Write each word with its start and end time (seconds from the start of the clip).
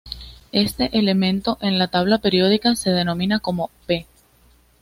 Este 0.51 0.97
elemento 0.97 1.59
en 1.61 1.77
la 1.77 1.87
tabla 1.87 2.17
periódica 2.17 2.75
se 2.75 2.89
denomina 2.89 3.39
como 3.39 3.69
"P". 3.85 4.07